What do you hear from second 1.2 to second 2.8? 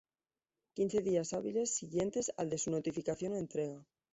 hábiles siguientes al de su